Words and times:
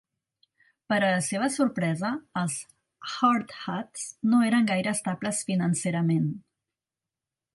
Per 0.91 0.97
a 0.99 1.09
la 1.15 1.19
seva 1.25 1.49
sorpresa, 1.55 2.09
els 2.41 2.55
"Hardhats" 3.17 4.07
no 4.33 4.41
eren 4.49 4.67
gaire 4.73 4.93
estables 4.97 5.43
financerament. 5.51 6.27